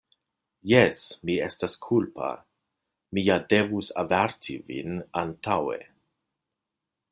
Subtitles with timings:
[0.69, 2.29] Jes, mi estas kulpa;
[3.17, 5.81] mi ja devus averti vin antaŭe.